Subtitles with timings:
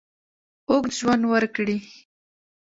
[0.69, 1.77] اوږد ژوند ورکړي.